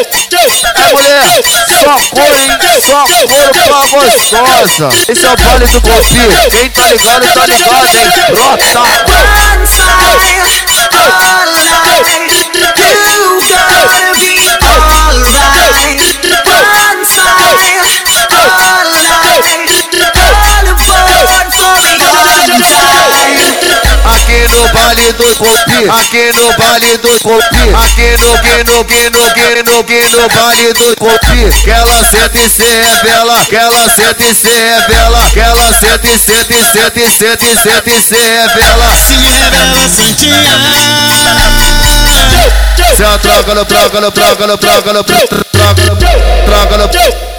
É 0.00 0.92
mulher, 0.92 1.22
só 1.82 1.92
cor, 2.10 2.34
hein? 2.34 2.48
Só 2.80 3.04
couro 3.28 3.50
pra 3.52 3.80
gostosa. 3.86 4.88
Esse 5.08 5.26
é 5.26 5.32
o 5.32 5.36
baile 5.36 5.66
do 5.66 5.80
golpe. 5.80 6.20
Quem 6.50 6.70
tá 6.70 6.86
ligado, 6.86 7.34
tá 7.34 7.46
ligado, 7.46 7.96
hein? 7.96 8.08
Rota. 8.34 9.39
Baile 25.10 25.12
do 25.12 25.34
golpe, 25.36 25.90
aqui 25.90 26.32
no 26.32 26.52
baile 26.56 26.96
do 26.98 27.18
golpe, 27.22 27.56
aqui 27.74 28.16
no 28.18 28.38
que 28.40 28.64
no 28.64 28.84
que 28.84 29.10
no 29.10 29.34
que 29.34 29.62
no 29.64 29.84
que 29.84 30.08
no 30.10 30.28
baile 30.28 30.72
do 30.74 30.96
golpe, 30.96 31.62
que 31.62 31.70
ela 31.70 32.04
senta 32.04 32.38
e 32.38 32.48
se 32.48 32.62
revela, 32.62 33.46
que 33.46 33.56
ela 33.56 33.88
senta 33.88 34.22
e 34.22 34.34
se 34.34 34.48
revela, 34.48 35.30
que 35.30 35.40
ela 35.40 35.74
senta 35.78 36.06
e 36.06 36.18
senta 36.18 36.54
e 36.54 36.64
senta 36.64 37.00
e 37.00 37.10
senta 37.10 37.44
e 37.44 37.56
senta 37.56 37.90
e 37.90 38.02
se 38.02 38.14
revela. 38.14 38.90
Se 39.06 39.14
revela 39.14 39.88
santinha 39.88 40.40
Se 42.96 43.18
troca 43.18 43.54
no 43.54 43.64
troca 43.64 44.00
no 44.00 44.10
troca 44.10 44.46
no 44.46 44.58
troca 44.58 44.92
no 44.92 45.04
troca 45.04 45.34
no 45.86 45.96
troca 46.46 46.78
no 46.78 47.29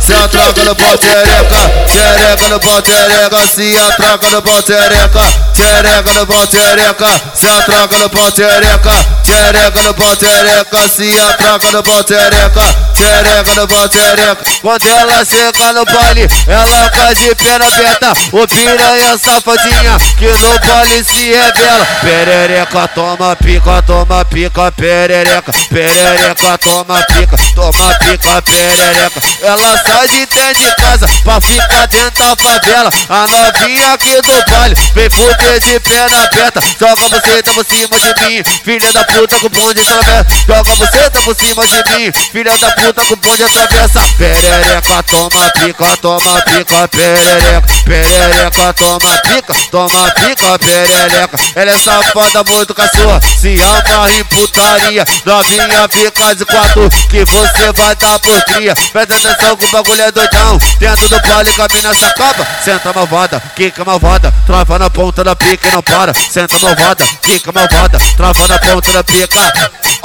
se 0.00 0.14
a 0.14 0.64
no 0.64 0.74
pau 0.74 0.96
xereca, 0.98 1.60
xereca 1.88 2.48
no 2.48 2.60
pau 2.60 2.82
xereca, 2.82 3.46
se 3.54 3.76
a 3.76 4.30
no 4.30 4.42
pau 4.42 4.62
xereca, 4.62 5.24
xereca 5.54 6.12
no 6.14 6.26
pau 6.26 6.46
xereca, 6.46 7.10
se 7.34 7.48
a 7.48 7.88
no 7.98 8.08
pau 8.08 8.30
xereca, 8.30 8.96
xereca 9.24 9.82
no 9.82 9.94
pau 9.94 10.14
xereca, 10.16 10.88
se 10.88 11.10
a 11.10 11.72
no 11.72 11.82
pau 11.82 12.02
xereca, 12.08 12.85
xereca 12.96 13.54
no 13.54 13.68
pau 13.68 13.88
xereca. 13.88 14.44
Quando 14.62 14.88
ela 14.88 15.24
chega 15.24 15.72
no 15.72 15.84
baile, 15.84 16.28
ela 16.46 16.90
cai 16.90 17.14
de 17.14 17.34
perna 17.34 17.66
aberta, 17.66 18.12
o 18.32 18.48
piranha 18.48 19.18
safadinha, 19.18 19.98
que 20.18 20.28
no 20.28 20.58
baile 20.66 21.04
se 21.04 21.32
revela. 21.32 21.86
Perereca, 22.00 22.88
toma 22.88 23.36
pica, 23.36 23.82
toma 23.82 24.24
pica, 24.24 24.72
perereca, 24.72 25.52
perereca, 25.68 26.58
toma 26.58 27.02
pica, 27.02 27.36
toma 27.54 27.94
pica, 27.98 28.42
perereca. 28.42 29.20
Ela 29.42 29.82
sai 29.82 30.08
de 30.08 30.26
dentro 30.26 30.54
de 30.54 30.76
casa 30.76 31.06
pra 31.22 31.40
ficar 31.40 31.86
dentro 31.88 32.24
da 32.24 32.36
favela. 32.36 32.90
A 33.10 33.26
novinha 33.26 33.92
aqui 33.92 34.22
do 34.22 34.50
baile 34.50 34.74
vem 34.94 35.10
fuder 35.10 35.60
de 35.60 35.80
perna 35.80 36.24
aberta. 36.24 36.60
Joga 36.80 37.08
você 37.08 37.42
tá 37.42 37.52
por 37.52 37.66
cima 37.66 38.00
de 38.00 38.26
mim, 38.26 38.42
filha 38.64 38.92
da 38.92 39.04
puta 39.04 39.38
com 39.40 39.48
bonde 39.50 39.80
atravessa. 39.80 40.26
Joga 40.46 40.74
você 40.76 41.10
tá 41.10 41.20
por 41.20 41.36
cima 41.36 41.66
de 41.66 41.96
mim, 41.96 42.12
filha 42.32 42.56
da 42.56 42.70
puta 42.70 42.85
com 42.92 43.16
bonde 43.16 43.44
atravessa. 43.44 44.00
Perereca, 44.16 45.02
toma 45.02 45.50
pica, 45.52 45.96
toma 45.98 46.42
pica, 46.42 46.88
perereca, 46.88 47.62
perereca, 47.84 48.72
toma 48.74 49.10
pica, 49.22 49.54
toma 49.70 50.10
pica, 50.12 50.58
perereca. 50.58 51.38
Ela 51.54 51.70
é 51.72 51.78
safada 51.78 52.44
muito 52.44 52.74
sua, 52.94 53.20
se 53.40 53.60
amarra 53.60 54.10
em 54.12 54.24
putaria. 54.24 55.04
Novinha 55.24 55.88
fica 55.90 56.34
de 56.34 56.44
quatro, 56.44 56.88
que 57.10 57.24
você 57.24 57.72
vai 57.72 57.94
dar 57.96 58.18
por 58.20 58.40
cria. 58.44 58.74
Presta 58.74 59.16
atenção 59.16 59.56
que 59.56 59.64
o 59.64 59.70
bagulho 59.70 60.02
é 60.02 60.12
doidão. 60.12 60.58
Dentro 60.78 61.08
do 61.08 61.20
baile 61.20 61.52
caminha 61.54 61.90
essa 61.90 62.10
capa. 62.14 62.46
Senta 62.64 62.92
malvada, 62.92 63.42
quica 63.54 63.84
malvada. 63.84 64.32
Trava 64.46 64.78
na 64.78 64.90
ponta 64.90 65.24
da 65.24 65.34
pica 65.34 65.68
e 65.68 65.72
não 65.72 65.82
para. 65.82 66.12
Senta 66.14 66.58
malvada, 66.58 67.04
quica 67.22 67.52
malvada. 67.52 67.98
Trava 68.16 68.48
na 68.48 68.58
ponta 68.58 68.92
da 68.92 69.04
pica. 69.04 69.40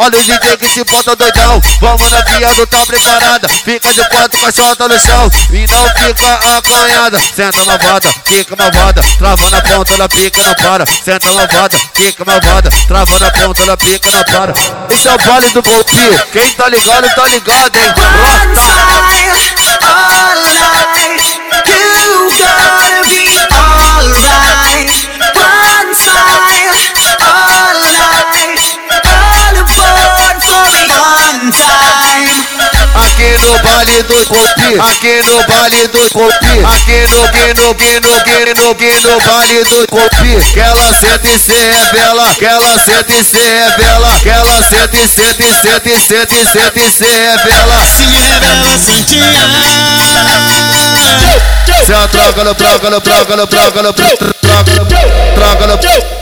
Olha 0.01 0.17
o 0.17 0.23
DJ 0.23 0.57
que 0.57 0.67
se 0.67 0.83
bota 0.83 1.15
doidão. 1.15 1.61
Vamos 1.79 2.09
na 2.09 2.21
viado, 2.21 2.65
tá 2.65 2.83
preparada. 2.87 3.47
Fica 3.47 3.93
de 3.93 4.03
quatro 4.09 4.41
caixota 4.41 4.87
no 4.87 4.99
chão. 4.99 5.29
E 5.51 5.67
não 5.67 5.87
fica 5.89 6.57
acanhada. 6.57 7.19
Senta 7.19 7.63
malvada, 7.65 8.11
quica 8.25 8.55
malvada. 8.55 9.03
Trava 9.19 9.49
na 9.51 9.61
ponta 9.61 9.97
da 9.97 10.09
pica 10.09 10.43
não 10.43 10.55
para. 10.55 10.85
Senta 10.87 11.31
malvada, 11.31 11.77
quica 11.93 12.25
malvada. 12.25 12.71
Trava 12.87 13.19
na 13.19 13.29
ponta 13.29 13.63
da 13.63 13.77
pica 13.77 14.09
não 14.09 14.23
para. 14.23 14.53
Esse 14.89 15.07
é 15.07 15.13
o 15.13 15.17
baile 15.19 15.49
do 15.51 15.61
golpe. 15.61 16.19
Quem 16.33 16.51
tá 16.53 16.67
ligado, 16.67 17.07
tá 17.13 17.27
ligado, 17.27 17.75
hein? 17.77 17.93
One 18.01 18.57
Rota. 18.57 19.41
time, 19.61 19.77
all 19.83 20.35
night. 20.59 20.90
Baile 33.81 34.03
do 34.03 34.25
golpe, 34.25 34.79
aqui 34.79 35.21
no 35.23 35.43
baile 35.47 35.87
do 35.87 36.09
golpe, 36.13 36.45
aqui 36.45 37.07
no 37.09 37.27
que 37.29 37.53
no 37.59 37.73
que 37.75 37.99
no 37.99 38.23
que 38.23 38.53
no 38.53 38.75
que 38.75 39.07
no 39.07 39.19
baile 39.21 39.63
do 39.63 39.87
golpe, 39.89 40.51
que 40.53 40.59
ela 40.59 40.93
senta 40.93 41.27
e 41.27 41.39
se 41.39 41.53
revela, 41.53 42.35
que 42.35 42.45
ela 42.45 42.79
senta 42.79 43.11
e 43.11 43.23
se 43.23 43.39
revela, 43.39 44.19
que 44.21 44.29
ela 44.29 44.63
senta 44.69 44.97
e 44.97 45.07
senta 45.07 45.43
e 45.43 45.53
senta 45.53 45.89
e 45.89 45.99
senta 45.99 46.35
e 46.35 46.45
senta 46.45 46.79
e 46.79 46.91
se 46.91 47.05
revela. 47.05 47.85
Se 47.87 48.03
revela 48.03 48.77
santinha 48.77 49.31
Se 51.85 51.93
a 51.93 52.07
troca 52.07 52.43
no 52.43 52.53
troca 52.53 52.89
no 52.89 53.01
troca 53.01 53.35
no 53.35 53.47
troca 53.47 53.81
no 53.81 53.93
troca 53.93 54.21
no 54.75 54.85
troca 55.35 55.67
no 55.67 56.20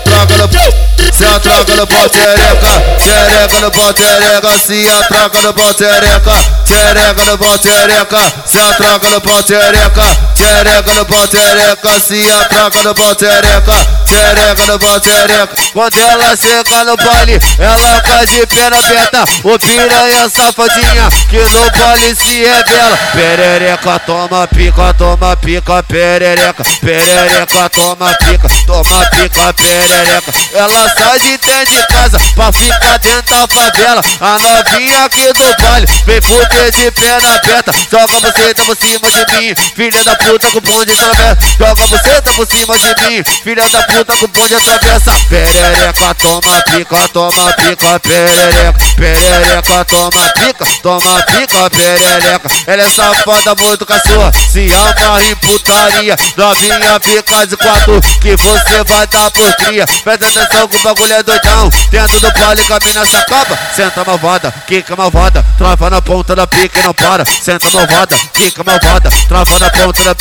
se 1.11 1.25
atraca 1.25 1.75
no 1.75 1.87
pau 1.87 2.09
tereca, 2.09 2.71
tereca 3.03 3.59
no 3.59 3.71
pau 3.71 3.93
tereca, 3.93 4.59
se 4.59 4.89
atraca 4.89 5.41
no 5.41 5.53
pau 5.53 5.73
tereca, 5.73 6.33
tereca 6.65 7.25
no 7.25 7.37
pau 7.37 7.57
tereca, 7.57 8.19
se 8.45 8.59
atraca 8.59 9.09
no 9.09 9.21
pau 9.21 9.43
tereca 9.43 10.28
xereca 10.39 10.93
no 10.93 11.05
pau 11.05 11.27
xereca, 11.27 11.99
se 11.99 12.31
a 12.31 12.45
troca 12.45 12.83
no 12.83 12.95
pau 12.95 13.13
xereca, 13.13 13.75
xereca 14.07 14.65
no 14.67 14.79
pau 14.79 15.01
xereca. 15.03 15.49
Quando 15.73 15.99
ela 15.99 16.37
chega 16.37 16.83
no 16.85 16.95
baile, 16.95 17.39
ela 17.59 18.01
cai 18.01 18.25
de 18.25 18.47
perna 18.47 18.77
aberta, 18.77 19.23
o 19.43 19.59
piranha 19.59 20.29
safadinha, 20.29 21.09
que 21.29 21.39
no 21.39 21.69
baile 21.77 22.15
se 22.15 22.45
revela. 22.45 22.97
Perereca, 23.11 23.99
toma 23.99 24.47
pica, 24.47 24.93
toma 24.93 25.35
pica, 25.35 25.83
perereca, 25.83 26.63
perereca, 26.79 27.69
toma 27.69 28.15
pica, 28.15 28.47
toma 28.65 29.05
pica, 29.09 29.53
perereca. 29.53 30.31
Ela 30.53 30.89
sai 30.97 31.19
de 31.19 31.37
dentro 31.37 31.65
de 31.65 31.87
casa 31.87 32.17
pra 32.35 32.51
ficar 32.53 32.97
dentro 32.99 33.35
da 33.35 33.47
favela. 33.47 34.01
A 34.21 34.39
novinha 34.39 35.03
aqui 35.03 35.33
do 35.33 35.61
baile 35.61 35.87
vem 36.05 36.21
fuder 36.21 36.71
de 36.71 36.91
perna 36.91 37.35
aberta. 37.35 37.73
Joga 37.91 38.07
você 38.07 38.53
tá 38.53 38.63
por 38.63 38.77
cima 38.77 39.11
de 39.11 39.37
mim, 39.37 39.55
filha 39.75 40.03
da 40.05 40.15
puta 40.15 40.28
com 40.37 40.61
bonde 40.61 40.91
atravessa. 40.91 41.37
Joga 41.57 41.87
você 41.87 42.21
tá 42.21 42.31
por 42.33 42.47
cima 42.47 42.77
de 42.77 43.07
mim, 43.07 43.23
filha 43.43 43.67
da 43.69 43.83
puta 43.83 44.13
com 44.17 44.27
bonde 44.27 44.55
atravessa. 44.55 45.11
Perereca, 45.29 46.13
toma 46.15 46.61
pica, 46.63 47.09
toma 47.09 47.53
pica, 47.53 47.99
perereca, 47.99 48.73
perereca, 48.95 49.85
toma 49.85 50.33
pica, 50.33 50.65
toma 50.83 51.23
pica, 51.23 51.69
perereca. 51.69 52.49
Ela 52.67 52.83
é 52.83 52.89
safada 52.89 53.55
muito 53.55 53.85
sua, 54.07 54.31
se 54.51 54.71
amarra 54.73 55.23
em 55.23 55.35
putaria. 55.35 56.15
Novinha 56.37 56.99
fica 57.01 57.47
de 57.47 57.57
quatro, 57.57 58.01
que 58.21 58.35
você 58.35 58.83
vai 58.83 59.07
dar 59.07 59.31
por 59.31 59.53
cria. 59.55 59.85
Presta 60.03 60.27
atenção 60.27 60.67
que 60.67 60.75
o 60.75 60.81
bagulho 60.81 61.13
é 61.13 61.23
doidão. 61.23 61.69
Dentro 61.89 62.19
do 62.19 62.31
baile 62.33 62.63
caminha 62.65 63.01
essa 63.01 63.23
capa. 63.25 63.57
Senta 63.75 64.03
malvada, 64.03 64.53
quica 64.67 64.95
malvada. 64.95 65.45
Trava 65.57 65.89
na 65.89 66.01
ponta 66.01 66.35
da 66.35 66.47
pica 66.47 66.79
e 66.79 66.83
não 66.83 66.93
para. 66.93 67.25
Senta 67.25 67.69
malvada, 67.71 68.15
quica 68.33 68.63
malvada. 68.63 69.09
Trava 69.27 69.59
na 69.59 69.69
ponta 69.69 70.03
da 70.03 70.15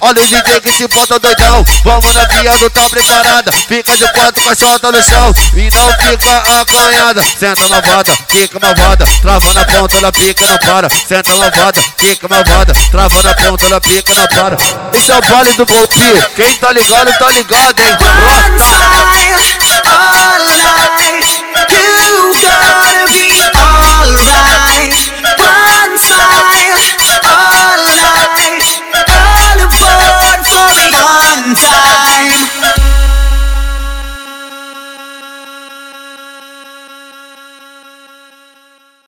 Olha 0.00 0.22
o 0.22 0.26
DJ 0.26 0.60
que 0.60 0.72
se 0.72 0.88
bota 0.88 1.18
doidão. 1.18 1.64
Vamos 1.84 2.14
na 2.14 2.26
pia, 2.26 2.52
não 2.58 2.70
tá 2.70 2.88
preparada. 2.88 3.52
Fica 3.52 3.96
de 3.96 4.12
quatro 4.12 4.42
com 4.42 4.50
a 4.50 4.92
no 4.92 5.02
chão. 5.02 5.34
E 5.54 5.70
não 5.70 5.92
fica 5.98 6.60
acanhada. 6.60 7.22
Senta 7.38 7.68
malvada, 7.68 8.12
fica 8.28 8.60
malvada. 8.60 9.04
Trava 9.22 9.54
na 9.54 9.64
ponta, 9.64 9.96
ela 9.96 10.12
pica, 10.12 10.46
não 10.46 10.58
para. 10.58 10.88
Senta 10.90 11.34
malvada, 11.36 11.80
fica 11.98 12.28
malvada. 12.28 12.72
Trava 12.90 13.22
na 13.22 13.34
ponta, 13.34 13.66
ela 13.66 13.80
pica, 13.80 14.14
não 14.14 14.26
para. 14.26 14.56
Isso 14.92 15.12
é 15.12 15.18
o 15.18 15.22
vale 15.22 15.52
do 15.54 15.66
golpe. 15.66 16.24
Quem 16.34 16.54
tá 16.58 16.72
ligado, 16.72 17.18
tá 17.18 17.30
ligado, 17.30 17.80
hein? 17.80 17.96
All 18.00 18.50
night, 18.58 19.80
all 19.86 20.38
night. 20.44 21.85